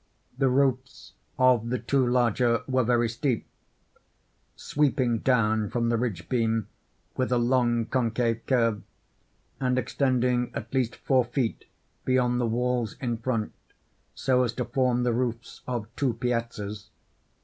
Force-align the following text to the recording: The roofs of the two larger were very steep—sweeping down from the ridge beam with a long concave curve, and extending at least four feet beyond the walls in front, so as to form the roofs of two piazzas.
The 0.35 0.49
roofs 0.49 1.13
of 1.37 1.69
the 1.69 1.77
two 1.77 2.07
larger 2.07 2.63
were 2.67 2.83
very 2.83 3.07
steep—sweeping 3.07 5.19
down 5.19 5.69
from 5.69 5.89
the 5.89 5.97
ridge 5.99 6.27
beam 6.27 6.67
with 7.15 7.31
a 7.31 7.37
long 7.37 7.85
concave 7.85 8.43
curve, 8.47 8.81
and 9.59 9.77
extending 9.77 10.49
at 10.55 10.73
least 10.73 10.95
four 10.95 11.23
feet 11.23 11.65
beyond 12.03 12.41
the 12.41 12.47
walls 12.47 12.95
in 12.99 13.19
front, 13.19 13.53
so 14.15 14.41
as 14.41 14.53
to 14.53 14.65
form 14.65 15.03
the 15.03 15.13
roofs 15.13 15.61
of 15.67 15.85
two 15.95 16.13
piazzas. 16.15 16.89